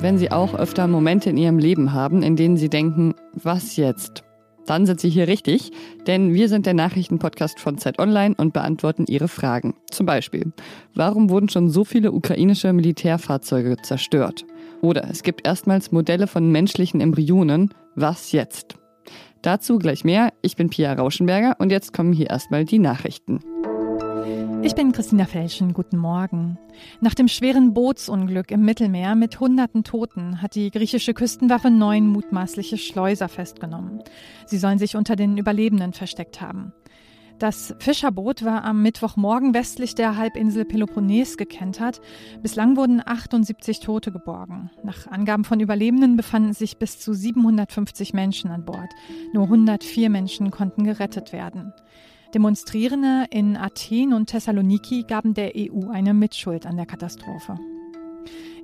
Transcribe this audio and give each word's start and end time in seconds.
wenn 0.00 0.16
Sie 0.16 0.30
auch 0.30 0.54
öfter 0.54 0.86
Momente 0.86 1.30
in 1.30 1.36
Ihrem 1.36 1.58
Leben 1.58 1.92
haben, 1.92 2.22
in 2.22 2.36
denen 2.36 2.56
Sie 2.56 2.68
denken, 2.68 3.14
was 3.34 3.76
jetzt? 3.76 4.22
Dann 4.66 4.86
sind 4.86 5.00
Sie 5.00 5.08
hier 5.08 5.28
richtig, 5.28 5.72
denn 6.06 6.34
wir 6.34 6.48
sind 6.48 6.66
der 6.66 6.74
Nachrichtenpodcast 6.74 7.58
von 7.58 7.78
Zeit 7.78 7.98
Online 7.98 8.34
und 8.36 8.52
beantworten 8.52 9.06
Ihre 9.08 9.28
Fragen. 9.28 9.74
Zum 9.90 10.06
Beispiel, 10.06 10.52
warum 10.94 11.30
wurden 11.30 11.48
schon 11.48 11.68
so 11.68 11.84
viele 11.84 12.12
ukrainische 12.12 12.72
Militärfahrzeuge 12.72 13.76
zerstört? 13.82 14.44
Oder 14.82 15.08
es 15.10 15.22
gibt 15.22 15.46
erstmals 15.46 15.90
Modelle 15.90 16.26
von 16.26 16.52
menschlichen 16.52 17.00
Embryonen. 17.00 17.74
Was 17.96 18.32
jetzt? 18.32 18.76
Dazu 19.42 19.78
gleich 19.78 20.04
mehr. 20.04 20.32
Ich 20.42 20.54
bin 20.54 20.70
Pia 20.70 20.92
Rauschenberger 20.92 21.56
und 21.58 21.72
jetzt 21.72 21.92
kommen 21.92 22.12
hier 22.12 22.30
erstmal 22.30 22.64
die 22.64 22.78
Nachrichten. 22.78 23.40
Ich 24.62 24.74
bin 24.74 24.92
Christina 24.92 25.24
Felschen. 25.24 25.72
Guten 25.72 25.96
Morgen. 25.96 26.58
Nach 27.00 27.14
dem 27.14 27.28
schweren 27.28 27.74
Bootsunglück 27.74 28.50
im 28.50 28.64
Mittelmeer 28.64 29.14
mit 29.14 29.38
hunderten 29.38 29.84
Toten 29.84 30.42
hat 30.42 30.54
die 30.54 30.70
griechische 30.70 31.14
Küstenwaffe 31.14 31.70
neun 31.70 32.08
mutmaßliche 32.08 32.76
Schleuser 32.76 33.28
festgenommen. 33.28 34.02
Sie 34.46 34.58
sollen 34.58 34.78
sich 34.78 34.96
unter 34.96 35.16
den 35.16 35.38
Überlebenden 35.38 35.92
versteckt 35.92 36.40
haben. 36.40 36.72
Das 37.38 37.72
Fischerboot 37.78 38.44
war 38.44 38.64
am 38.64 38.82
Mittwochmorgen 38.82 39.54
westlich 39.54 39.94
der 39.94 40.16
Halbinsel 40.16 40.64
Peloponnes 40.64 41.36
gekentert. 41.36 42.00
Bislang 42.42 42.76
wurden 42.76 43.00
78 43.04 43.78
Tote 43.78 44.10
geborgen. 44.10 44.70
Nach 44.82 45.06
Angaben 45.06 45.44
von 45.44 45.60
Überlebenden 45.60 46.16
befanden 46.16 46.52
sich 46.52 46.78
bis 46.78 46.98
zu 46.98 47.14
750 47.14 48.12
Menschen 48.12 48.50
an 48.50 48.64
Bord. 48.64 48.90
Nur 49.32 49.44
104 49.44 50.10
Menschen 50.10 50.50
konnten 50.50 50.82
gerettet 50.82 51.32
werden. 51.32 51.72
Demonstrierende 52.34 53.24
in 53.30 53.56
Athen 53.56 54.12
und 54.12 54.26
Thessaloniki 54.26 55.04
gaben 55.04 55.32
der 55.32 55.52
EU 55.56 55.90
eine 55.90 56.12
Mitschuld 56.12 56.66
an 56.66 56.76
der 56.76 56.84
Katastrophe. 56.84 57.58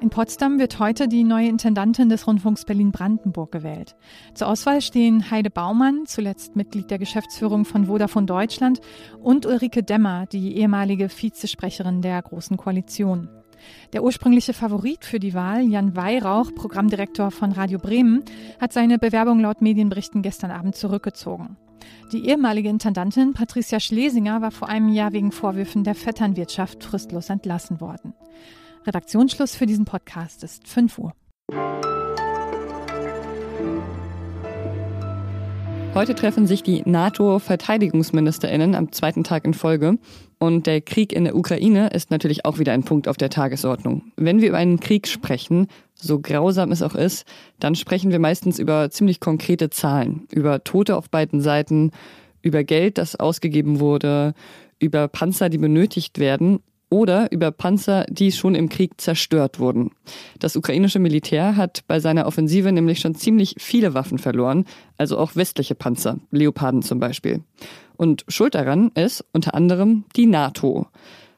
In 0.02 0.10
Potsdam 0.10 0.58
wird 0.58 0.78
heute 0.80 1.08
die 1.08 1.24
neue 1.24 1.48
Intendantin 1.48 2.10
des 2.10 2.26
Rundfunks 2.26 2.66
Berlin-Brandenburg 2.66 3.52
gewählt. 3.52 3.96
Zur 4.34 4.48
Auswahl 4.48 4.82
stehen 4.82 5.30
Heide 5.30 5.48
Baumann, 5.48 6.04
zuletzt 6.04 6.56
Mitglied 6.56 6.90
der 6.90 6.98
Geschäftsführung 6.98 7.64
von 7.64 7.86
Vodafone 7.86 8.26
Deutschland, 8.26 8.80
und 9.22 9.46
Ulrike 9.46 9.82
Demmer, 9.82 10.26
die 10.26 10.58
ehemalige 10.58 11.08
Vizesprecherin 11.08 12.02
der 12.02 12.20
Großen 12.20 12.58
Koalition. 12.58 13.30
Der 13.94 14.02
ursprüngliche 14.02 14.52
Favorit 14.52 15.06
für 15.06 15.20
die 15.20 15.32
Wahl, 15.32 15.62
Jan 15.62 15.96
Weihrauch, 15.96 16.54
Programmdirektor 16.54 17.30
von 17.30 17.52
Radio 17.52 17.78
Bremen, 17.78 18.24
hat 18.60 18.74
seine 18.74 18.98
Bewerbung 18.98 19.40
laut 19.40 19.62
Medienberichten 19.62 20.20
gestern 20.20 20.50
Abend 20.50 20.76
zurückgezogen. 20.76 21.56
Die 22.12 22.28
ehemalige 22.28 22.68
Intendantin 22.68 23.32
Patricia 23.32 23.80
Schlesinger 23.80 24.40
war 24.40 24.50
vor 24.50 24.68
einem 24.68 24.88
Jahr 24.88 25.12
wegen 25.12 25.32
Vorwürfen 25.32 25.84
der 25.84 25.94
Vetternwirtschaft 25.94 26.84
fristlos 26.84 27.30
entlassen 27.30 27.80
worden. 27.80 28.14
Redaktionsschluss 28.86 29.56
für 29.56 29.66
diesen 29.66 29.84
Podcast 29.84 30.44
ist 30.44 30.68
5 30.68 30.98
Uhr. 30.98 31.12
Heute 35.94 36.16
treffen 36.16 36.48
sich 36.48 36.64
die 36.64 36.82
NATO-Verteidigungsministerinnen 36.84 38.74
am 38.74 38.90
zweiten 38.90 39.22
Tag 39.22 39.44
in 39.44 39.54
Folge. 39.54 39.96
Und 40.40 40.66
der 40.66 40.80
Krieg 40.80 41.12
in 41.12 41.22
der 41.22 41.36
Ukraine 41.36 41.88
ist 41.90 42.10
natürlich 42.10 42.44
auch 42.44 42.58
wieder 42.58 42.72
ein 42.72 42.82
Punkt 42.82 43.06
auf 43.06 43.16
der 43.16 43.30
Tagesordnung. 43.30 44.02
Wenn 44.16 44.40
wir 44.40 44.48
über 44.48 44.58
einen 44.58 44.80
Krieg 44.80 45.06
sprechen, 45.06 45.68
so 45.94 46.20
grausam 46.20 46.72
es 46.72 46.82
auch 46.82 46.94
ist, 46.94 47.24
dann 47.60 47.74
sprechen 47.74 48.10
wir 48.10 48.18
meistens 48.18 48.58
über 48.58 48.90
ziemlich 48.90 49.20
konkrete 49.20 49.70
Zahlen, 49.70 50.26
über 50.30 50.64
Tote 50.64 50.96
auf 50.96 51.10
beiden 51.10 51.40
Seiten, 51.40 51.92
über 52.42 52.64
Geld, 52.64 52.98
das 52.98 53.16
ausgegeben 53.16 53.80
wurde, 53.80 54.34
über 54.78 55.08
Panzer, 55.08 55.48
die 55.48 55.58
benötigt 55.58 56.18
werden 56.18 56.60
oder 56.90 57.32
über 57.32 57.50
Panzer, 57.50 58.04
die 58.08 58.30
schon 58.30 58.54
im 58.54 58.68
Krieg 58.68 59.00
zerstört 59.00 59.58
wurden. 59.58 59.90
Das 60.38 60.54
ukrainische 60.54 60.98
Militär 60.98 61.56
hat 61.56 61.82
bei 61.88 61.98
seiner 61.98 62.26
Offensive 62.26 62.70
nämlich 62.70 63.00
schon 63.00 63.14
ziemlich 63.14 63.56
viele 63.58 63.94
Waffen 63.94 64.18
verloren, 64.18 64.64
also 64.96 65.18
auch 65.18 65.34
westliche 65.34 65.74
Panzer, 65.74 66.18
Leoparden 66.30 66.82
zum 66.82 67.00
Beispiel. 67.00 67.42
Und 67.96 68.24
schuld 68.28 68.54
daran 68.54 68.90
ist 68.94 69.24
unter 69.32 69.54
anderem 69.54 70.04
die 70.14 70.26
NATO. 70.26 70.86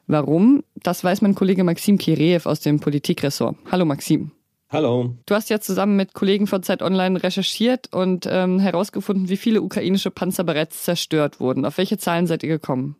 Warum? 0.07 0.63
Das 0.75 1.03
weiß 1.03 1.21
mein 1.21 1.35
Kollege 1.35 1.63
Maxim 1.63 1.97
Kireev 1.97 2.47
aus 2.47 2.59
dem 2.59 2.79
Politikressort. 2.79 3.55
Hallo 3.71 3.85
Maxim. 3.85 4.31
Hallo. 4.69 5.15
Du 5.25 5.33
hast 5.33 5.49
ja 5.49 5.61
zusammen 5.61 5.95
mit 5.95 6.13
Kollegen 6.13 6.45
von 6.45 6.61
Zeit 6.61 6.81
Online 6.81 7.23
recherchiert 7.23 7.93
und 7.93 8.27
ähm, 8.29 8.59
herausgefunden, 8.59 9.29
wie 9.29 9.37
viele 9.37 9.61
ukrainische 9.61 10.11
Panzer 10.11 10.43
bereits 10.43 10.83
zerstört 10.83 11.39
wurden. 11.39 11.63
Auf 11.65 11.77
welche 11.77 11.97
Zahlen 11.97 12.27
seid 12.27 12.43
ihr 12.43 12.49
gekommen? 12.49 12.97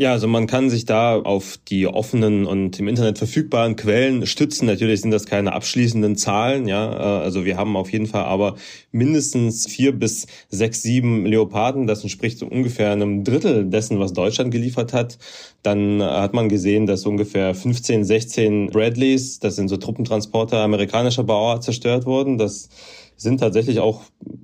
Ja, 0.00 0.12
also 0.12 0.28
man 0.28 0.46
kann 0.46 0.70
sich 0.70 0.84
da 0.84 1.16
auf 1.16 1.58
die 1.66 1.88
offenen 1.88 2.46
und 2.46 2.78
im 2.78 2.86
Internet 2.86 3.18
verfügbaren 3.18 3.74
Quellen 3.74 4.26
stützen. 4.26 4.66
Natürlich 4.66 5.00
sind 5.00 5.10
das 5.10 5.26
keine 5.26 5.52
abschließenden 5.52 6.14
Zahlen, 6.14 6.68
ja. 6.68 6.92
Äh, 6.92 7.24
also 7.24 7.44
wir 7.44 7.56
haben 7.56 7.76
auf 7.76 7.90
jeden 7.90 8.06
Fall 8.06 8.22
aber 8.22 8.54
mindestens 8.92 9.66
vier 9.66 9.90
bis 9.90 10.28
sechs, 10.50 10.82
sieben 10.82 11.26
Leoparden. 11.26 11.88
Das 11.88 12.04
entspricht 12.04 12.44
ungefähr 12.44 12.92
einem 12.92 13.24
Drittel 13.24 13.64
dessen, 13.64 13.98
was 13.98 14.12
Deutschland 14.12 14.52
geliefert 14.52 14.92
hat. 14.92 15.18
Dann 15.64 16.00
hat 16.00 16.32
man 16.32 16.48
gesehen, 16.48 16.86
dass 16.86 17.04
ungefähr 17.04 17.52
15, 17.52 18.04
16 18.04 18.70
Bradleys, 18.70 19.40
das 19.40 19.56
sind 19.56 19.66
so 19.66 19.78
Truppentransporter 19.78 20.58
amerikanischer 20.58 21.24
Bauart, 21.24 21.64
zerstört 21.64 22.06
wurden. 22.06 22.38
Das 22.38 22.68
sind 23.18 23.40
tatsächlich 23.40 23.80
auch 23.80 24.02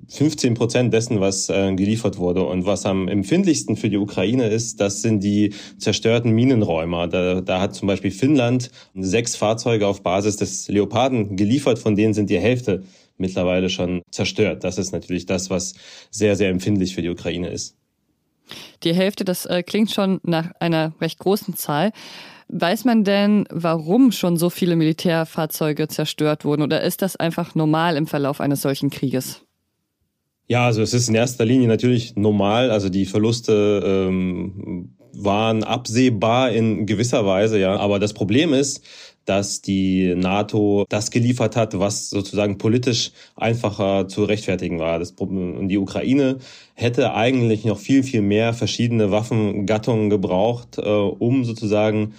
15 0.09 0.55
Prozent 0.55 0.93
dessen, 0.93 1.21
was 1.21 1.49
äh, 1.49 1.75
geliefert 1.75 2.19
wurde. 2.19 2.45
Und 2.45 2.67
was 2.67 2.85
am 2.85 3.09
empfindlichsten 3.09 3.77
für 3.77 3.89
die 3.89 3.97
Ukraine 3.97 4.49
ist, 4.49 4.81
das 4.81 5.01
sind 5.01 5.23
die 5.23 5.55
zerstörten 5.79 6.33
Minenräumer. 6.33 7.09
Da, 7.09 7.41
da 7.41 7.61
hat 7.61 7.75
zum 7.75 7.87
Beispiel 7.87 8.11
Finnland 8.11 8.71
sechs 8.95 9.37
Fahrzeuge 9.37 9.87
auf 9.87 10.03
Basis 10.03 10.37
des 10.37 10.69
Leoparden 10.69 11.37
geliefert, 11.37 11.79
von 11.79 11.97
denen 11.97 12.15
sind 12.15 12.29
die 12.29 12.39
Hälfte 12.39 12.83
mittlerweile 13.17 13.71
schon 13.71 14.03
zerstört. 14.11 14.65
Das 14.65 14.77
ist 14.77 14.93
natürlich 14.93 15.25
das, 15.25 15.51
was 15.51 15.75
sehr, 16.11 16.35
sehr 16.35 16.51
empfindlich 16.51 16.95
für 16.95 17.03
die 17.03 17.11
Ukraine 17.11 17.49
ist. 17.49 17.77
Die 18.83 18.93
Hälfte, 18.93 19.25
das 19.25 19.47
äh, 19.47 19.62
klingt 19.62 19.93
schon 19.93 20.21
nach 20.25 20.51
einer 20.59 20.93
recht 21.01 21.21
großen 21.21 21.56
Zahl. 21.56 21.93
Weiß 22.49 22.84
man 22.84 23.05
denn, 23.05 23.47
warum 23.50 24.12
schon 24.12 24.37
so 24.37 24.50
viele 24.50 24.77
Militärfahrzeuge 24.77 25.88
zerstört 25.88 26.44
wurden 26.44 26.62
oder 26.62 26.82
ist 26.82 27.03
das 27.03 27.16
einfach 27.16 27.55
normal 27.55 27.97
im 27.97 28.06
Verlauf 28.06 28.41
eines 28.41 28.62
solchen 28.62 28.91
Krieges? 28.91 29.43
Ja, 30.47 30.66
also 30.66 30.82
es 30.82 30.93
ist 30.93 31.09
in 31.09 31.15
erster 31.15 31.44
Linie 31.44 31.69
natürlich 31.69 32.16
normal. 32.16 32.71
Also 32.71 32.91
die 32.91 33.06
Verluste 33.06 33.82
ähm, 33.84 34.94
waren 35.16 35.64
absehbar 35.64 36.50
in 36.52 36.86
gewisser 36.86 37.26
Weise, 37.26 37.58
ja. 37.58 37.76
Aber 37.76 37.98
das 37.98 38.12
Problem 38.12 38.52
ist, 38.52 38.82
dass 39.25 39.62
die 39.62 40.14
NATO 40.14 40.84
das 40.88 41.10
geliefert 41.10 41.56
hat, 41.56 41.78
was 41.78 42.10
sozusagen 42.10 42.58
politisch 42.58 43.12
einfacher 43.36 44.08
zu 44.08 44.25
rechtfertigen 44.25 44.78
war. 44.78 44.98
Das, 44.98 45.12
und 45.12 45.69
die 45.69 45.78
Ukraine 45.78 46.38
hätte 46.75 47.14
eigentlich 47.14 47.64
noch 47.64 47.78
viel, 47.78 48.02
viel 48.02 48.22
mehr 48.22 48.52
verschiedene 48.52 49.10
Waffengattungen 49.10 50.10
gebraucht, 50.10 50.78
äh, 50.78 50.82
um 50.82 51.44
sozusagen 51.44 52.14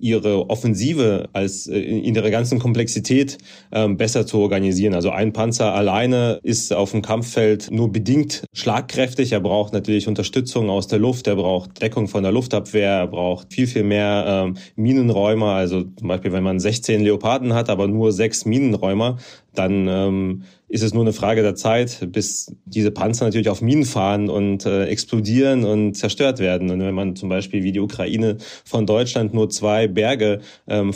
ihre 0.00 0.48
Offensive 0.50 1.28
als 1.32 1.66
äh, 1.66 1.78
in 1.78 2.14
ihrer 2.14 2.30
ganzen 2.30 2.58
Komplexität 2.58 3.38
ähm, 3.72 3.96
besser 3.96 4.26
zu 4.26 4.38
organisieren. 4.38 4.94
Also 4.94 5.10
ein 5.10 5.32
Panzer 5.32 5.74
alleine 5.74 6.40
ist 6.42 6.72
auf 6.72 6.92
dem 6.92 7.02
Kampffeld 7.02 7.70
nur 7.70 7.92
bedingt 7.92 8.44
schlagkräftig. 8.52 9.32
Er 9.32 9.40
braucht 9.40 9.72
natürlich 9.72 10.08
Unterstützung 10.08 10.70
aus 10.70 10.88
der 10.88 10.98
Luft, 10.98 11.26
er 11.26 11.36
braucht 11.36 11.80
Deckung 11.80 12.08
von 12.08 12.22
der 12.22 12.32
Luftabwehr, 12.32 12.90
er 12.90 13.06
braucht 13.06 13.52
viel, 13.52 13.66
viel 13.66 13.84
mehr 13.84 14.24
ähm, 14.26 14.56
Minenräumer. 14.76 15.52
Also 15.52 15.82
zum 15.82 16.08
Beispiel, 16.08 16.32
wenn 16.32 16.44
man 16.44 16.60
16 16.60 17.02
Leoparden 17.02 17.54
hat, 17.54 17.68
aber 17.68 17.88
nur 17.88 18.12
sechs 18.12 18.44
Minenräumer, 18.44 19.18
dann 19.54 19.88
ähm, 19.88 20.42
ist 20.70 20.84
es 20.84 20.94
nur 20.94 21.02
eine 21.02 21.12
Frage 21.12 21.42
der 21.42 21.56
Zeit, 21.56 21.98
bis 22.12 22.54
diese 22.64 22.92
Panzer 22.92 23.24
natürlich 23.24 23.48
auf 23.48 23.60
Minen 23.60 23.84
fahren 23.84 24.30
und 24.30 24.64
äh, 24.66 24.84
explodieren 24.84 25.64
und 25.64 25.94
zerstört 25.94 26.38
werden. 26.38 26.70
Und 26.70 26.80
wenn 26.80 26.94
man 26.94 27.16
zum 27.16 27.28
Beispiel 27.28 27.64
wie 27.64 27.72
die 27.72 27.80
Ukraine 27.80 28.36
von 28.64 28.86
Deutschland 28.86 29.34
nur 29.34 29.50
zwei 29.50 29.88
Berge 29.88 30.40
ähm, 30.68 30.92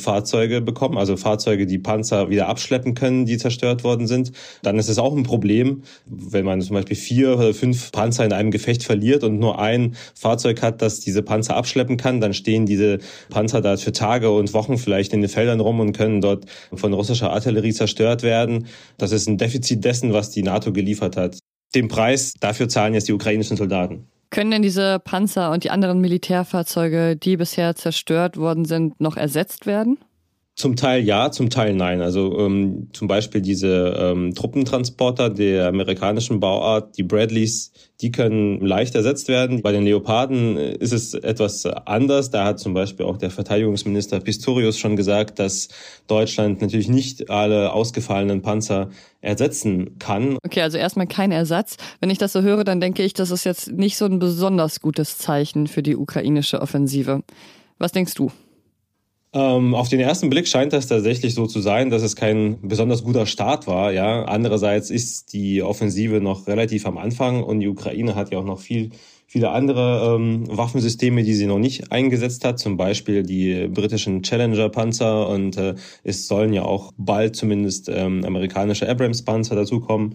bekommt, 0.64 0.96
also 0.96 1.16
Fahrzeuge, 1.16 1.66
die 1.66 1.78
Panzer 1.78 2.30
wieder 2.30 2.48
abschleppen 2.48 2.94
können, 2.94 3.26
die 3.26 3.36
zerstört 3.36 3.82
worden 3.82 4.06
sind, 4.06 4.30
dann 4.62 4.78
ist 4.78 4.88
es 4.88 4.98
auch 4.98 5.14
ein 5.14 5.24
Problem, 5.24 5.82
wenn 6.06 6.44
man 6.44 6.60
zum 6.60 6.74
Beispiel 6.74 6.96
vier 6.96 7.36
oder 7.36 7.52
fünf 7.52 7.90
Panzer 7.90 8.24
in 8.24 8.32
einem 8.32 8.52
Gefecht 8.52 8.84
verliert 8.84 9.24
und 9.24 9.40
nur 9.40 9.58
ein 9.58 9.96
Fahrzeug 10.14 10.62
hat, 10.62 10.82
das 10.82 11.00
diese 11.00 11.22
Panzer 11.22 11.56
abschleppen 11.56 11.96
kann, 11.96 12.20
dann 12.20 12.32
stehen 12.32 12.64
diese 12.64 12.98
Panzer 13.28 13.60
da 13.60 13.76
für 13.76 13.90
Tage 13.90 14.30
und 14.30 14.54
Wochen 14.54 14.78
vielleicht 14.78 15.12
in 15.12 15.20
den 15.20 15.30
Feldern 15.30 15.58
rum 15.58 15.80
und 15.80 15.92
können 15.92 16.20
dort 16.20 16.44
von 16.72 16.92
russischer 16.92 17.32
Artillerie 17.32 17.72
zerstört 17.72 18.22
werden. 18.22 18.43
Das 18.98 19.12
ist 19.12 19.26
ein 19.26 19.38
Defizit 19.38 19.54
Defizit 19.64 19.84
dessen, 19.84 20.12
was 20.12 20.30
die 20.30 20.42
NATO 20.42 20.72
geliefert 20.72 21.16
hat. 21.16 21.38
Den 21.74 21.88
Preis 21.88 22.34
dafür 22.40 22.68
zahlen 22.68 22.94
jetzt 22.94 23.08
die 23.08 23.12
ukrainischen 23.12 23.56
Soldaten. 23.56 24.08
Können 24.30 24.50
denn 24.50 24.62
diese 24.62 24.98
Panzer 24.98 25.52
und 25.52 25.64
die 25.64 25.70
anderen 25.70 26.00
Militärfahrzeuge, 26.00 27.16
die 27.16 27.36
bisher 27.36 27.76
zerstört 27.76 28.36
worden 28.36 28.64
sind, 28.64 29.00
noch 29.00 29.16
ersetzt 29.16 29.66
werden? 29.66 29.98
Zum 30.56 30.76
Teil 30.76 31.02
ja, 31.02 31.32
zum 31.32 31.50
Teil 31.50 31.74
nein. 31.74 32.00
Also 32.00 32.38
ähm, 32.38 32.88
zum 32.92 33.08
Beispiel 33.08 33.40
diese 33.40 33.96
ähm, 33.98 34.34
Truppentransporter 34.34 35.28
der 35.28 35.66
amerikanischen 35.66 36.38
Bauart, 36.38 36.96
die 36.96 37.02
Bradleys, 37.02 37.72
die 38.00 38.12
können 38.12 38.60
leicht 38.60 38.94
ersetzt 38.94 39.26
werden. 39.26 39.62
Bei 39.62 39.72
den 39.72 39.82
Leoparden 39.82 40.56
äh, 40.56 40.76
ist 40.76 40.92
es 40.92 41.14
etwas 41.14 41.66
anders. 41.66 42.30
Da 42.30 42.44
hat 42.44 42.60
zum 42.60 42.72
Beispiel 42.72 43.04
auch 43.04 43.16
der 43.16 43.32
Verteidigungsminister 43.32 44.20
Pistorius 44.20 44.78
schon 44.78 44.94
gesagt, 44.94 45.40
dass 45.40 45.70
Deutschland 46.06 46.60
natürlich 46.60 46.88
nicht 46.88 47.30
alle 47.30 47.72
ausgefallenen 47.72 48.40
Panzer 48.40 48.90
ersetzen 49.22 49.98
kann. 49.98 50.38
Okay, 50.44 50.60
also 50.60 50.78
erstmal 50.78 51.08
kein 51.08 51.32
Ersatz. 51.32 51.78
Wenn 51.98 52.10
ich 52.10 52.18
das 52.18 52.32
so 52.32 52.42
höre, 52.42 52.62
dann 52.62 52.80
denke 52.80 53.02
ich, 53.02 53.12
das 53.12 53.32
ist 53.32 53.42
jetzt 53.42 53.72
nicht 53.72 53.96
so 53.96 54.04
ein 54.04 54.20
besonders 54.20 54.80
gutes 54.80 55.18
Zeichen 55.18 55.66
für 55.66 55.82
die 55.82 55.96
ukrainische 55.96 56.62
Offensive. 56.62 57.24
Was 57.78 57.90
denkst 57.90 58.14
du? 58.14 58.30
Ähm, 59.34 59.74
auf 59.74 59.88
den 59.88 59.98
ersten 59.98 60.30
Blick 60.30 60.46
scheint 60.46 60.72
das 60.72 60.86
tatsächlich 60.86 61.34
so 61.34 61.48
zu 61.48 61.60
sein, 61.60 61.90
dass 61.90 62.02
es 62.02 62.14
kein 62.14 62.58
besonders 62.62 63.02
guter 63.02 63.26
Start 63.26 63.66
war. 63.66 63.92
Ja, 63.92 64.24
andererseits 64.26 64.90
ist 64.90 65.32
die 65.32 65.60
Offensive 65.60 66.20
noch 66.20 66.46
relativ 66.46 66.86
am 66.86 66.98
Anfang 66.98 67.42
und 67.42 67.58
die 67.58 67.68
Ukraine 67.68 68.14
hat 68.14 68.30
ja 68.30 68.38
auch 68.38 68.44
noch 68.44 68.60
viel 68.60 68.90
viele 69.26 69.50
andere 69.50 70.14
ähm, 70.14 70.44
Waffensysteme, 70.48 71.24
die 71.24 71.34
sie 71.34 71.46
noch 71.46 71.58
nicht 71.58 71.90
eingesetzt 71.90 72.44
hat, 72.44 72.60
zum 72.60 72.76
Beispiel 72.76 73.24
die 73.24 73.66
britischen 73.66 74.22
Challenger-Panzer 74.22 75.28
und 75.28 75.56
äh, 75.56 75.74
es 76.04 76.28
sollen 76.28 76.52
ja 76.52 76.62
auch 76.62 76.92
bald 76.96 77.34
zumindest 77.34 77.88
ähm, 77.88 78.24
amerikanische 78.24 78.88
Abrams-Panzer 78.88 79.56
dazukommen. 79.56 80.14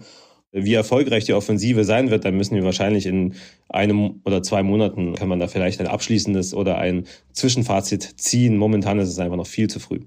Wie 0.52 0.74
erfolgreich 0.74 1.26
die 1.26 1.32
Offensive 1.32 1.84
sein 1.84 2.10
wird, 2.10 2.24
dann 2.24 2.36
müssen 2.36 2.56
wir 2.56 2.64
wahrscheinlich 2.64 3.06
in 3.06 3.34
einem 3.68 4.20
oder 4.24 4.42
zwei 4.42 4.64
Monaten, 4.64 5.14
kann 5.14 5.28
man 5.28 5.38
da 5.38 5.46
vielleicht 5.46 5.80
ein 5.80 5.86
abschließendes 5.86 6.54
oder 6.54 6.76
ein 6.78 7.06
Zwischenfazit 7.32 8.02
ziehen. 8.20 8.56
Momentan 8.56 8.98
ist 8.98 9.08
es 9.10 9.18
einfach 9.20 9.36
noch 9.36 9.46
viel 9.46 9.68
zu 9.68 9.78
früh. 9.78 10.00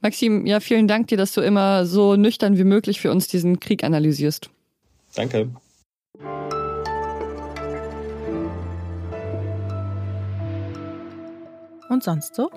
Maxim, 0.00 0.46
ja, 0.46 0.60
vielen 0.60 0.86
Dank 0.86 1.08
dir, 1.08 1.18
dass 1.18 1.32
du 1.32 1.40
immer 1.40 1.84
so 1.84 2.14
nüchtern 2.14 2.56
wie 2.56 2.64
möglich 2.64 3.00
für 3.00 3.10
uns 3.10 3.26
diesen 3.26 3.58
Krieg 3.58 3.82
analysierst. 3.82 4.50
Danke. 5.16 5.50
Und 11.88 12.04
sonst 12.04 12.36
so? 12.36 12.50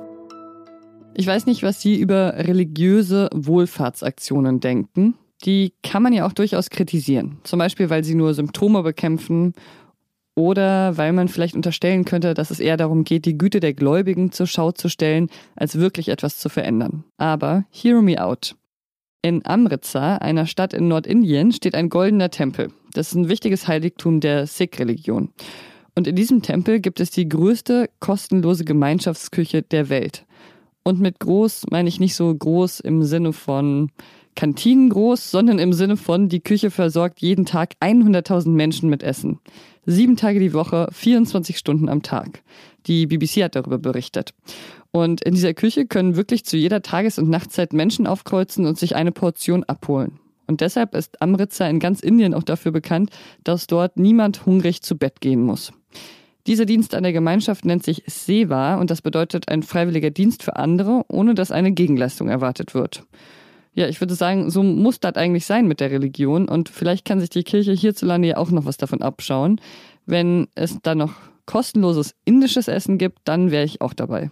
Ich 1.16 1.26
weiß 1.26 1.48
nicht, 1.48 1.64
was 1.64 1.82
Sie 1.82 2.00
über 2.00 2.36
religiöse 2.38 3.30
Wohlfahrtsaktionen 3.34 4.60
denken 4.60 5.16
die 5.46 5.74
kann 5.84 6.04
man 6.04 6.14
ja 6.14 6.26
auch 6.26 6.34
durchaus 6.34 6.70
kritisieren. 6.70 7.38
Zum 7.44 7.60
Beispiel, 7.60 7.90
weil 7.90 8.04
sie 8.04 8.16
nur 8.16 8.34
Symptome 8.34 8.84
bekämpfen 8.84 9.54
oder 10.36 10.98
weil 10.98 11.14
man 11.14 11.28
vielleicht 11.28 11.56
unterstellen 11.56 12.06
könnte, 12.06 12.34
dass 12.34 12.52
es 12.52 12.60
eher 12.60 12.78
darum 12.78 13.04
geht, 13.04 13.26
die 13.26 13.38
Güte 13.38 13.60
der 13.60 13.74
Gläubigen 13.74 14.32
zur 14.32 14.48
Schau 14.48 14.72
zu 14.72 14.90
stellen, 14.90 15.30
als 15.56 15.78
wirklich 15.78 16.10
etwas 16.10 16.38
zu 16.40 16.50
verändern. 16.50 17.04
Aber 17.18 17.66
hear 17.70 18.02
me 18.02 18.24
out. 18.24 18.56
In 19.24 19.46
Amritsar, 19.46 20.22
einer 20.22 20.48
Stadt 20.48 20.74
in 20.74 20.88
Nordindien, 20.88 21.52
steht 21.52 21.76
ein 21.76 21.90
goldener 21.90 22.32
Tempel. 22.32 22.72
Das 22.94 23.10
ist 23.10 23.16
ein 23.16 23.30
wichtiges 23.30 23.68
Heiligtum 23.68 24.20
der 24.20 24.48
Sikh-Religion. 24.48 25.30
Und 25.94 26.08
in 26.08 26.16
diesem 26.16 26.42
Tempel 26.42 26.80
gibt 26.80 27.00
es 27.00 27.12
die 27.12 27.28
größte 27.28 27.90
kostenlose 28.00 28.66
Gemeinschaftsküche 28.66 29.62
der 29.62 29.90
Welt. 29.90 30.26
Und 30.84 31.00
mit 31.00 31.20
groß 31.20 31.66
meine 31.70 31.90
ich 31.90 32.00
nicht 32.00 32.16
so 32.16 32.34
groß 32.34 32.80
im 32.80 33.04
Sinne 33.04 33.34
von 33.34 33.92
Kantinen 34.36 34.90
groß, 34.90 35.32
sondern 35.32 35.60
im 35.60 35.74
Sinne 35.74 35.98
von, 35.98 36.30
die 36.30 36.40
Küche 36.40 36.72
versorgt 36.72 37.22
jeden 37.22 37.46
Tag 37.46 37.76
100.000 37.82 38.50
Menschen 38.50 38.90
mit 38.90 39.04
Essen. 39.04 39.40
Sieben 39.86 40.16
Tage 40.16 40.40
die 40.40 40.54
Woche, 40.54 40.88
24 40.92 41.58
Stunden 41.58 41.90
am 41.90 42.02
Tag. 42.02 42.42
Die 42.88 43.08
BBC 43.08 43.44
hat 43.44 43.56
darüber 43.56 43.78
berichtet. 43.78 44.34
Und 44.92 45.24
in 45.24 45.34
dieser 45.34 45.54
Küche 45.54 45.86
können 45.86 46.16
wirklich 46.16 46.46
zu 46.46 46.58
jeder 46.58 46.82
Tages- 46.82 47.18
und 47.18 47.30
Nachtzeit 47.30 47.74
Menschen 47.74 48.08
aufkreuzen 48.08 48.66
und 48.66 48.78
sich 48.78 48.96
eine 48.96 49.12
Portion 49.12 49.64
abholen. 49.64 50.20
Und 50.48 50.62
deshalb 50.62 50.96
ist 50.96 51.22
Amritsar 51.22 51.70
in 51.70 51.80
ganz 51.80 52.02
Indien 52.02 52.34
auch 52.34 52.44
dafür 52.44 52.72
bekannt, 52.72 53.10
dass 53.44 53.68
dort 53.68 53.98
niemand 53.98 54.46
hungrig 54.46 54.82
zu 54.82 54.98
Bett 54.98 55.22
gehen 55.22 55.42
muss. 55.42 55.72
Dieser 56.48 56.66
Dienst 56.66 56.96
an 56.96 57.04
der 57.04 57.14
Gemeinschaft 57.14 57.66
nennt 57.66 57.84
sich 57.84 58.04
Seva 58.08 58.76
und 58.76 58.90
das 58.90 59.02
bedeutet 59.02 59.48
ein 59.50 59.64
freiwilliger 59.64 60.10
Dienst 60.10 60.44
für 60.44 60.56
andere, 60.58 61.06
ohne 61.08 61.36
dass 61.36 61.52
eine 61.52 61.72
Gegenleistung 61.72 62.30
erwartet 62.30 62.74
wird. 62.74 63.04
Ja, 63.74 63.88
ich 63.88 64.02
würde 64.02 64.16
sagen, 64.16 64.50
so 64.50 64.64
muss 64.64 65.00
das 65.00 65.16
eigentlich 65.16 65.46
sein 65.46 65.66
mit 65.66 65.80
der 65.80 65.92
Religion. 65.92 66.50
Und 66.50 66.68
vielleicht 66.68 67.06
kann 67.06 67.22
sich 67.22 67.30
die 67.30 67.44
Kirche 67.44 67.72
hierzulande 67.72 68.28
ja 68.28 68.38
auch 68.38 68.52
noch 68.52 68.66
was 68.66 68.76
davon 68.76 69.02
abschauen. 69.02 69.62
Wenn 70.06 70.48
es 70.56 70.80
da 70.84 70.94
noch 70.94 71.14
kostenloses 71.46 72.14
indisches 72.26 72.68
Essen 72.68 72.98
gibt, 72.98 73.20
dann 73.24 73.50
wäre 73.50 73.64
ich 73.64 73.80
auch 73.80 73.94
dabei. 73.94 74.30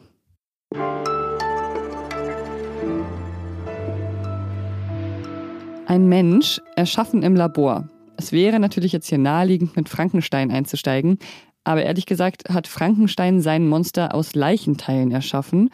Ein 5.86 6.10
Mensch 6.10 6.60
erschaffen 6.76 7.24
im 7.24 7.36
Labor. 7.36 7.88
Es 8.18 8.34
wäre 8.34 8.60
natürlich 8.60 8.92
jetzt 8.92 9.08
hier 9.08 9.18
naheliegend, 9.18 9.78
mit 9.78 9.88
Frankenstein 9.88 10.52
einzusteigen, 10.52 11.18
aber 11.64 11.84
ehrlich 11.84 12.06
gesagt 12.06 12.50
hat 12.50 12.68
Frankenstein 12.68 13.40
sein 13.40 13.68
Monster 13.68 14.14
aus 14.14 14.36
Leichenteilen 14.36 15.12
erschaffen 15.12 15.70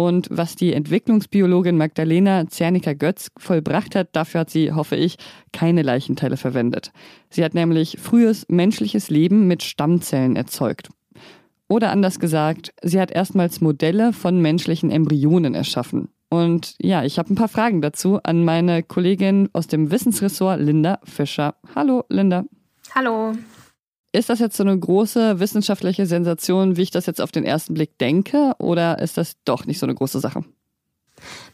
und 0.00 0.28
was 0.30 0.56
die 0.56 0.72
Entwicklungsbiologin 0.72 1.76
Magdalena 1.76 2.48
Zerniker-Götz 2.48 3.32
vollbracht 3.36 3.94
hat, 3.94 4.08
dafür 4.12 4.40
hat 4.40 4.50
sie, 4.50 4.72
hoffe 4.72 4.96
ich, 4.96 5.18
keine 5.52 5.82
Leichenteile 5.82 6.38
verwendet. 6.38 6.90
Sie 7.28 7.44
hat 7.44 7.52
nämlich 7.52 7.98
frühes 8.00 8.46
menschliches 8.48 9.10
Leben 9.10 9.46
mit 9.46 9.62
Stammzellen 9.62 10.36
erzeugt. 10.36 10.88
Oder 11.68 11.90
anders 11.90 12.18
gesagt, 12.18 12.72
sie 12.80 12.98
hat 12.98 13.10
erstmals 13.10 13.60
Modelle 13.60 14.14
von 14.14 14.40
menschlichen 14.40 14.90
Embryonen 14.90 15.54
erschaffen. 15.54 16.08
Und 16.30 16.76
ja, 16.80 17.04
ich 17.04 17.18
habe 17.18 17.30
ein 17.30 17.36
paar 17.36 17.48
Fragen 17.48 17.82
dazu 17.82 18.20
an 18.22 18.42
meine 18.42 18.82
Kollegin 18.82 19.50
aus 19.52 19.66
dem 19.66 19.90
Wissensressort 19.90 20.60
Linda 20.60 20.98
Fischer. 21.04 21.56
Hallo, 21.74 22.04
Linda. 22.08 22.44
Hallo. 22.94 23.34
Ist 24.12 24.28
das 24.28 24.40
jetzt 24.40 24.56
so 24.56 24.64
eine 24.64 24.76
große 24.76 25.38
wissenschaftliche 25.38 26.04
Sensation, 26.06 26.76
wie 26.76 26.82
ich 26.82 26.90
das 26.90 27.06
jetzt 27.06 27.20
auf 27.20 27.30
den 27.30 27.44
ersten 27.44 27.74
Blick 27.74 27.96
denke, 27.98 28.54
oder 28.58 28.98
ist 28.98 29.16
das 29.16 29.36
doch 29.44 29.66
nicht 29.66 29.78
so 29.78 29.86
eine 29.86 29.94
große 29.94 30.18
Sache? 30.18 30.44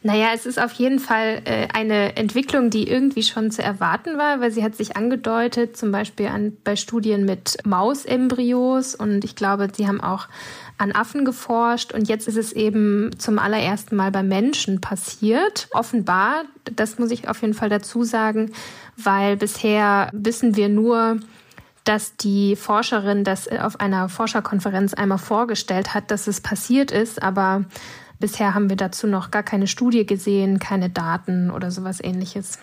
Naja, 0.03 0.29
es 0.35 0.47
ist 0.47 0.61
auf 0.61 0.73
jeden 0.73 0.99
Fall 0.99 1.43
äh, 1.45 1.69
eine 1.75 2.17
Entwicklung, 2.17 2.71
die 2.71 2.89
irgendwie 2.89 3.25
schon 3.25 3.51
zu 3.51 3.63
erwarten 3.63 4.17
war, 4.17 4.41
weil 4.41 4.53
sie 4.53 4.63
hat 4.63 4.77
sich 4.77 4.97
angedeutet, 4.97 5.77
zum 5.77 5.91
Beispiel 5.91 6.29
an, 6.29 6.57
bei 6.63 6.77
Studien 6.77 7.25
mit 7.25 7.59
Mausembryos 7.65 8.95
und 8.95 9.25
ich 9.25 9.35
glaube, 9.35 9.69
sie 9.75 9.89
haben 9.89 10.01
auch 10.01 10.29
an 10.79 10.93
Affen 10.93 11.25
geforscht 11.25 11.93
und 11.93 12.09
jetzt 12.09 12.29
ist 12.29 12.37
es 12.37 12.53
eben 12.53 13.11
zum 13.19 13.39
allerersten 13.39 13.97
Mal 13.97 14.13
bei 14.13 14.23
Menschen 14.23 14.81
passiert. 14.81 15.69
Offenbar, 15.73 16.45
das 16.77 16.99
muss 16.99 17.11
ich 17.11 17.29
auf 17.29 17.41
jeden 17.41 17.55
Fall 17.55 17.69
dazu 17.69 18.05
sagen, 18.05 18.53
weil 18.97 19.37
bisher 19.37 20.11
wissen 20.13 20.55
wir 20.55 20.69
nur, 20.69 21.19
dass 21.87 22.17
die 22.17 22.57
Forscherin 22.57 23.25
das 23.25 23.49
auf 23.49 23.81
einer 23.81 24.09
Forscherkonferenz 24.09 24.93
einmal 24.93 25.19
vorgestellt 25.19 25.95
hat, 25.95 26.11
dass 26.11 26.27
es 26.27 26.41
passiert 26.41 26.91
ist, 26.91 27.23
aber 27.23 27.65
bisher 28.19 28.55
haben 28.55 28.69
wir 28.69 28.77
dazu 28.77 29.07
noch 29.07 29.31
gar 29.31 29.45
keine 29.45 29.69
Studie 29.69 30.05
gesehen, 30.05 30.59
keine 30.59 30.91
Daten 30.91 31.51
oder 31.51 31.71
sowas 31.71 32.03
ähnliches. 32.03 32.59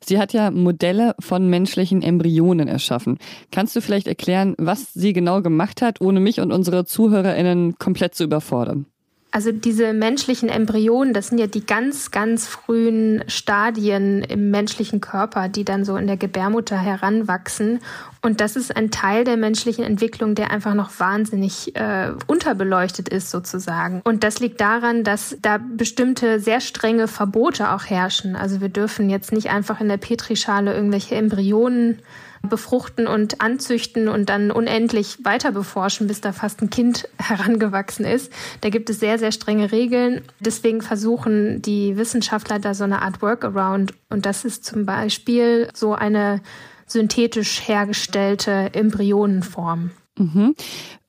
Sie 0.00 0.18
hat 0.18 0.32
ja 0.32 0.50
Modelle 0.50 1.14
von 1.20 1.50
menschlichen 1.50 2.02
Embryonen 2.02 2.68
erschaffen. 2.68 3.18
Kannst 3.52 3.76
du 3.76 3.82
vielleicht 3.82 4.06
erklären, 4.06 4.54
was 4.56 4.94
sie 4.94 5.12
genau 5.12 5.42
gemacht 5.42 5.82
hat, 5.82 6.00
ohne 6.00 6.20
mich 6.20 6.40
und 6.40 6.52
unsere 6.52 6.86
Zuhörerinnen 6.86 7.78
komplett 7.78 8.14
zu 8.14 8.24
überfordern? 8.24 8.86
Also 9.30 9.52
diese 9.52 9.92
menschlichen 9.92 10.48
Embryonen, 10.48 11.12
das 11.12 11.28
sind 11.28 11.38
ja 11.38 11.46
die 11.46 11.66
ganz, 11.66 12.10
ganz 12.10 12.46
frühen 12.46 13.22
Stadien 13.26 14.22
im 14.22 14.50
menschlichen 14.50 15.02
Körper, 15.02 15.50
die 15.50 15.66
dann 15.66 15.84
so 15.84 15.98
in 15.98 16.06
der 16.06 16.16
Gebärmutter 16.16 16.78
heranwachsen. 16.78 17.80
Und 18.22 18.40
das 18.40 18.56
ist 18.56 18.74
ein 18.74 18.90
Teil 18.90 19.24
der 19.24 19.36
menschlichen 19.36 19.84
Entwicklung, 19.84 20.34
der 20.34 20.50
einfach 20.50 20.72
noch 20.72 20.98
wahnsinnig 20.98 21.76
äh, 21.76 22.12
unterbeleuchtet 22.26 23.10
ist 23.10 23.30
sozusagen. 23.30 24.00
Und 24.04 24.24
das 24.24 24.40
liegt 24.40 24.62
daran, 24.62 25.04
dass 25.04 25.36
da 25.42 25.58
bestimmte 25.58 26.40
sehr 26.40 26.62
strenge 26.62 27.06
Verbote 27.06 27.72
auch 27.72 27.84
herrschen. 27.84 28.34
Also 28.34 28.62
wir 28.62 28.70
dürfen 28.70 29.10
jetzt 29.10 29.32
nicht 29.32 29.50
einfach 29.50 29.82
in 29.82 29.88
der 29.88 29.98
Petrischale 29.98 30.72
irgendwelche 30.72 31.16
Embryonen 31.16 31.98
befruchten 32.42 33.06
und 33.06 33.40
anzüchten 33.40 34.08
und 34.08 34.28
dann 34.28 34.50
unendlich 34.50 35.24
weiter 35.24 35.52
beforschen, 35.52 36.06
bis 36.06 36.20
da 36.20 36.32
fast 36.32 36.62
ein 36.62 36.70
Kind 36.70 37.08
herangewachsen 37.18 38.04
ist. 38.04 38.32
Da 38.60 38.70
gibt 38.70 38.90
es 38.90 39.00
sehr, 39.00 39.18
sehr 39.18 39.32
strenge 39.32 39.72
Regeln. 39.72 40.22
Deswegen 40.40 40.82
versuchen 40.82 41.62
die 41.62 41.96
Wissenschaftler 41.96 42.58
da 42.58 42.74
so 42.74 42.84
eine 42.84 43.02
Art 43.02 43.22
Workaround. 43.22 43.94
Und 44.08 44.26
das 44.26 44.44
ist 44.44 44.64
zum 44.64 44.86
Beispiel 44.86 45.68
so 45.74 45.94
eine 45.94 46.40
synthetisch 46.86 47.66
hergestellte 47.66 48.70
Embryonenform. 48.72 49.90
Mhm. 50.18 50.54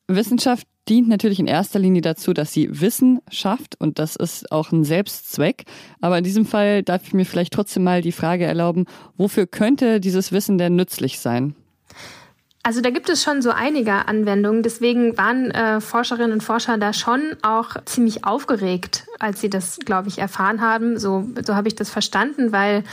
Wissenschaft 0.07 0.67
dient 0.89 1.07
natürlich 1.07 1.39
in 1.39 1.47
erster 1.47 1.79
Linie 1.79 2.01
dazu, 2.01 2.33
dass 2.33 2.51
sie 2.51 2.81
Wissen 2.81 3.19
schafft 3.29 3.79
und 3.79 3.99
das 3.99 4.15
ist 4.15 4.51
auch 4.51 4.71
ein 4.71 4.83
Selbstzweck. 4.83 5.65
Aber 6.01 6.17
in 6.17 6.23
diesem 6.23 6.45
Fall 6.45 6.83
darf 6.83 7.03
ich 7.05 7.13
mir 7.13 7.25
vielleicht 7.25 7.53
trotzdem 7.53 7.83
mal 7.83 8.01
die 8.01 8.11
Frage 8.11 8.45
erlauben, 8.45 8.85
wofür 9.15 9.45
könnte 9.45 9.99
dieses 9.99 10.31
Wissen 10.31 10.57
denn 10.57 10.75
nützlich 10.75 11.19
sein? 11.19 11.55
Also 12.61 12.81
da 12.81 12.89
gibt 12.89 13.09
es 13.09 13.23
schon 13.23 13.41
so 13.41 13.51
einige 13.51 14.07
Anwendungen. 14.07 14.63
Deswegen 14.63 15.17
waren 15.17 15.49
äh, 15.51 15.79
Forscherinnen 15.79 16.33
und 16.33 16.43
Forscher 16.43 16.77
da 16.77 16.91
schon 16.91 17.21
auch 17.41 17.83
ziemlich 17.85 18.25
aufgeregt, 18.25 19.07
als 19.19 19.39
sie 19.39 19.49
das, 19.49 19.79
glaube 19.79 20.09
ich, 20.09 20.19
erfahren 20.19 20.61
haben. 20.61 20.99
So, 20.99 21.27
so 21.45 21.55
habe 21.55 21.69
ich 21.69 21.75
das 21.75 21.89
verstanden, 21.89 22.51
weil 22.51 22.83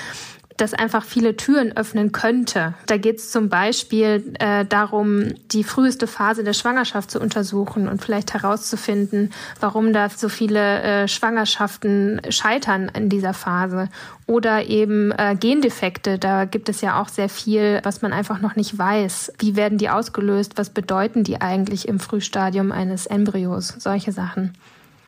das 0.56 0.74
einfach 0.74 1.04
viele 1.04 1.36
Türen 1.36 1.76
öffnen 1.76 2.12
könnte. 2.12 2.74
Da 2.86 2.96
geht 2.96 3.18
es 3.18 3.30
zum 3.30 3.48
Beispiel 3.48 4.34
äh, 4.38 4.64
darum, 4.64 5.34
die 5.52 5.64
früheste 5.64 6.06
Phase 6.06 6.44
der 6.44 6.52
Schwangerschaft 6.52 7.10
zu 7.10 7.20
untersuchen 7.20 7.88
und 7.88 8.02
vielleicht 8.02 8.34
herauszufinden, 8.34 9.32
warum 9.60 9.92
da 9.92 10.08
so 10.08 10.28
viele 10.28 10.82
äh, 10.82 11.08
Schwangerschaften 11.08 12.20
scheitern 12.30 12.90
in 12.94 13.08
dieser 13.08 13.34
Phase. 13.34 13.88
Oder 14.26 14.66
eben 14.66 15.12
äh, 15.12 15.36
Gendefekte, 15.38 16.18
da 16.18 16.46
gibt 16.46 16.68
es 16.68 16.80
ja 16.80 17.00
auch 17.00 17.08
sehr 17.08 17.28
viel, 17.28 17.80
was 17.84 18.02
man 18.02 18.12
einfach 18.12 18.40
noch 18.40 18.56
nicht 18.56 18.76
weiß. 18.76 19.32
Wie 19.38 19.56
werden 19.56 19.78
die 19.78 19.88
ausgelöst? 19.88 20.52
Was 20.56 20.70
bedeuten 20.70 21.22
die 21.22 21.40
eigentlich 21.40 21.86
im 21.86 22.00
Frühstadium 22.00 22.72
eines 22.72 23.06
Embryos? 23.06 23.74
Solche 23.78 24.12
Sachen. 24.12 24.54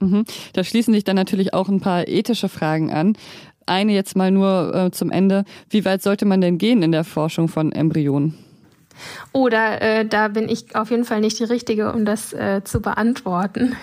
Mhm. 0.00 0.24
Da 0.52 0.62
schließen 0.62 0.94
sich 0.94 1.04
dann 1.04 1.16
natürlich 1.16 1.54
auch 1.54 1.68
ein 1.68 1.80
paar 1.80 2.06
ethische 2.06 2.48
Fragen 2.48 2.92
an 2.92 3.16
eine 3.68 3.92
jetzt 3.92 4.16
mal 4.16 4.30
nur 4.30 4.74
äh, 4.74 4.90
zum 4.90 5.10
Ende. 5.10 5.44
Wie 5.70 5.84
weit 5.84 6.02
sollte 6.02 6.24
man 6.24 6.40
denn 6.40 6.58
gehen 6.58 6.82
in 6.82 6.92
der 6.92 7.04
Forschung 7.04 7.48
von 7.48 7.72
Embryonen? 7.72 8.34
Oder 9.32 9.80
äh, 9.82 10.06
da 10.06 10.28
bin 10.28 10.48
ich 10.48 10.74
auf 10.74 10.90
jeden 10.90 11.04
Fall 11.04 11.20
nicht 11.20 11.38
die 11.38 11.44
Richtige, 11.44 11.92
um 11.92 12.04
das 12.04 12.32
äh, 12.32 12.62
zu 12.64 12.80
beantworten. 12.80 13.76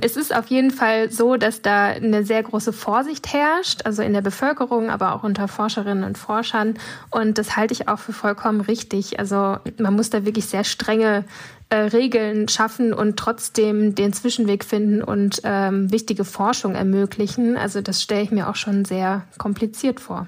Es 0.00 0.16
ist 0.16 0.34
auf 0.34 0.46
jeden 0.46 0.70
Fall 0.70 1.10
so, 1.10 1.36
dass 1.36 1.62
da 1.62 1.86
eine 1.86 2.24
sehr 2.24 2.42
große 2.42 2.72
Vorsicht 2.72 3.32
herrscht, 3.32 3.82
also 3.84 4.02
in 4.02 4.12
der 4.12 4.22
Bevölkerung, 4.22 4.90
aber 4.90 5.14
auch 5.14 5.22
unter 5.22 5.48
Forscherinnen 5.48 6.04
und 6.04 6.18
Forschern. 6.18 6.74
Und 7.10 7.38
das 7.38 7.56
halte 7.56 7.74
ich 7.74 7.88
auch 7.88 7.98
für 7.98 8.12
vollkommen 8.12 8.60
richtig. 8.60 9.18
Also 9.18 9.58
man 9.78 9.94
muss 9.94 10.10
da 10.10 10.24
wirklich 10.24 10.46
sehr 10.46 10.64
strenge 10.64 11.24
äh, 11.68 11.76
Regeln 11.76 12.48
schaffen 12.48 12.92
und 12.92 13.16
trotzdem 13.16 13.94
den 13.94 14.12
Zwischenweg 14.12 14.64
finden 14.64 15.02
und 15.02 15.40
ähm, 15.44 15.90
wichtige 15.90 16.24
Forschung 16.24 16.74
ermöglichen. 16.74 17.56
Also 17.56 17.80
das 17.80 18.02
stelle 18.02 18.22
ich 18.22 18.30
mir 18.30 18.48
auch 18.48 18.56
schon 18.56 18.84
sehr 18.84 19.24
kompliziert 19.38 20.00
vor. 20.00 20.26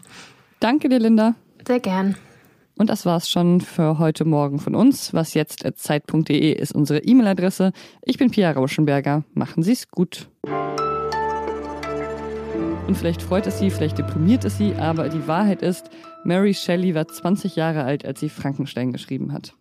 Danke 0.61 0.88
dir, 0.88 0.99
Linda. 0.99 1.35
Sehr 1.66 1.81
gern. 1.81 2.16
Und 2.78 2.90
das 2.90 3.07
war's 3.07 3.31
schon 3.31 3.62
für 3.62 3.99
heute 3.99 4.25
Morgen 4.26 4.59
von 4.59 4.75
uns. 4.75 5.14
Was 5.14 5.33
jetzt 5.35 5.64
zeit.de 5.76 6.52
ist 6.52 6.75
unsere 6.75 7.00
E-Mail-Adresse. 7.00 7.73
Ich 8.02 8.19
bin 8.19 8.31
Pia 8.31 8.50
Rauschenberger. 8.50 9.25
Machen 9.33 9.62
Sie's 9.62 9.90
gut. 9.90 10.28
Und 12.87 12.97
vielleicht 12.97 13.23
freut 13.23 13.47
es 13.49 13.59
Sie, 13.59 13.71
vielleicht 13.71 13.99
deprimiert 13.99 14.45
es 14.45 14.59
Sie, 14.59 14.75
aber 14.75 15.09
die 15.09 15.26
Wahrheit 15.26 15.61
ist, 15.61 15.90
Mary 16.23 16.55
Shelley 16.55 16.95
war 16.95 17.09
20 17.09 17.57
Jahre 17.57 17.83
alt, 17.83 18.05
als 18.05 18.21
sie 18.21 18.28
Frankenstein 18.28 18.93
geschrieben 18.93 19.33
hat. 19.33 19.57